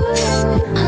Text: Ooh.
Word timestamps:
Ooh. 0.00 0.87